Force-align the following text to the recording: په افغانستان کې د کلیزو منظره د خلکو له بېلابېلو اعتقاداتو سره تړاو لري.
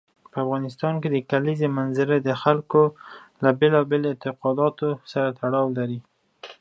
په 0.31 0.37
افغانستان 0.43 0.93
کې 1.01 1.09
د 1.11 1.17
کلیزو 1.31 1.67
منظره 1.77 2.15
د 2.19 2.29
خلکو 2.43 2.81
له 3.43 3.49
بېلابېلو 3.59 4.07
اعتقاداتو 4.11 4.87
سره 5.11 5.27
تړاو 5.39 5.67
لري. 5.77 5.99